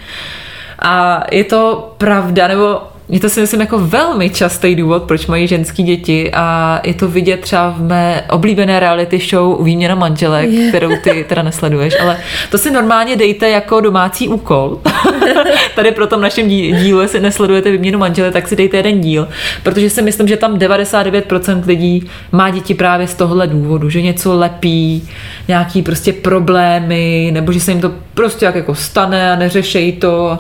[0.79, 5.47] A je to pravda, nebo je to si myslím jako velmi častý důvod, proč mají
[5.47, 10.69] ženský děti a je to vidět třeba v mé oblíbené reality show Výměna manželek, Je.
[10.69, 12.19] kterou ty teda nesleduješ, ale
[12.51, 14.79] to si normálně dejte jako domácí úkol.
[15.75, 19.29] Tady pro tom našem dí- dílu, jestli nesledujete Výměnu manželek, tak si dejte jeden díl,
[19.63, 24.39] protože si myslím, že tam 99% lidí má děti právě z tohohle důvodu, že něco
[24.39, 25.09] lepí,
[25.49, 30.39] nějaký prostě problémy, nebo že se jim to prostě jak jako stane a neřešejí to.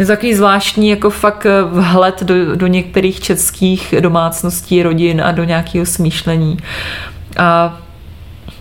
[0.00, 5.44] Je to takový zvláštní jako fakt vhled do, do některých českých domácností, rodin a do
[5.44, 6.56] nějakého smýšlení.
[7.36, 7.80] A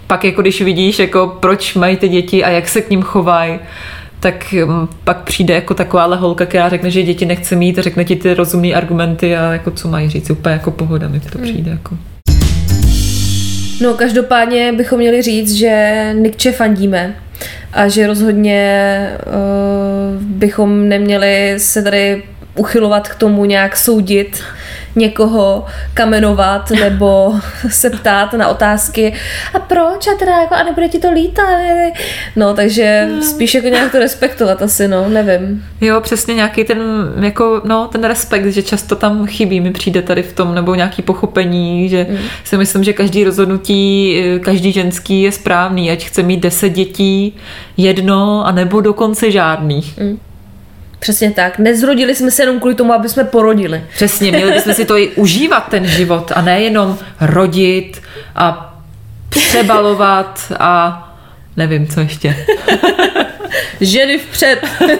[0.08, 3.60] pak jako když vidíš, jako proč mají ty děti a jak se k ním chovají,
[4.20, 8.06] tak mm, pak přijde jako takováhle holka, která řekne, že děti nechce mít a řekne
[8.06, 11.72] ti ty rozumné argumenty a jako co mají říct, úplně jako pohoda mi to přijde.
[11.72, 11.98] Jako.
[13.82, 17.16] No, každopádně bychom měli říct, že Nikče fandíme
[17.74, 22.24] a že rozhodně uh, bychom neměli se tady
[22.56, 24.44] uchylovat k tomu nějak soudit
[24.96, 27.36] někoho, kamenovat nebo
[27.70, 29.14] se ptát na otázky
[29.54, 31.60] a proč a teda jako a nebude ti to lítat.
[32.36, 35.66] No, takže spíš jako nějak to respektovat asi, no, nevím.
[35.82, 36.82] Jo, přesně nějaký ten,
[37.22, 41.02] jako, no, ten respekt, že často tam chybí, mi přijde tady v tom, nebo nějaký
[41.02, 42.18] pochopení, že mm.
[42.44, 47.36] si myslím, že každý rozhodnutí, eh, každý ženský je správný, ať chce mít deset dětí,
[47.78, 49.82] jedno, a nebo dokonce žádný.
[50.00, 50.20] Mm.
[51.00, 51.60] Přesně tak.
[51.60, 53.84] Nezrodili jsme se jenom kvůli tomu, aby jsme porodili.
[53.96, 58.02] Přesně, měli bychom si to i užívat, ten život, a nejenom rodit
[58.36, 58.76] a
[59.30, 61.06] přebalovat a
[61.58, 62.46] nevím, co ještě.
[63.82, 64.60] Ženy vpřed.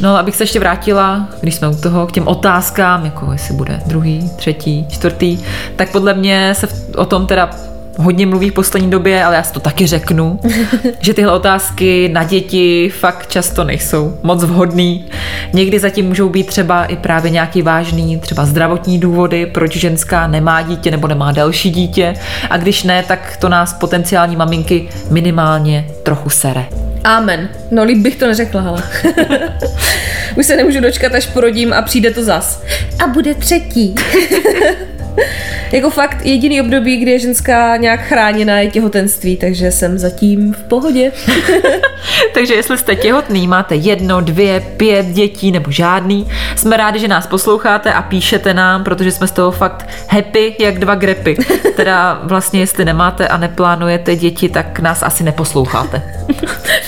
[0.00, 3.80] No, abych se ještě vrátila, když jsme u toho, k těm otázkám, jako jestli bude
[3.86, 5.38] druhý, třetí, čtvrtý,
[5.76, 7.50] tak podle mě se v, o tom teda
[7.98, 10.40] hodně mluví v poslední době, ale já si to taky řeknu,
[11.00, 15.04] že tyhle otázky na děti fakt často nejsou moc vhodný.
[15.52, 20.62] Někdy zatím můžou být třeba i právě nějaký vážný, třeba zdravotní důvody, proč ženská nemá
[20.62, 22.14] dítě nebo nemá další dítě.
[22.50, 26.66] A když ne, tak to nás potenciální maminky minimálně trochu sere.
[27.04, 27.48] Amen.
[27.70, 28.82] No líp bych to neřekla, ale.
[30.36, 32.62] Už se nemůžu dočkat, až porodím a přijde to zas.
[33.04, 33.94] A bude třetí.
[35.72, 40.62] jako fakt jediný období, kdy je ženská nějak chráněná je těhotenství, takže jsem zatím v
[40.62, 41.12] pohodě.
[42.34, 47.26] Takže jestli jste těhotný, máte jedno, dvě, pět dětí nebo žádný, jsme rádi, že nás
[47.26, 51.36] posloucháte a píšete nám, protože jsme z toho fakt happy jak dva grepy.
[51.76, 56.02] Teda vlastně, jestli nemáte a neplánujete děti, tak nás asi neposloucháte.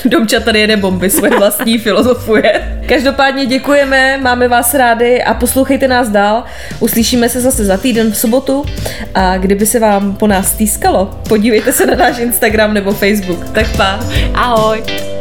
[0.04, 2.78] Domča tady jede bomby, svoje vlastní filozofuje.
[2.88, 6.44] Každopádně děkujeme, máme vás rádi a poslouchejte nás dál.
[6.80, 8.64] Uslyšíme se zase za týden v sobotu
[9.14, 13.50] a kdyby se vám po nás stýskalo, podívejte se na náš Instagram nebo Facebook.
[13.50, 14.00] Tak pa.
[14.34, 15.13] Ahoj!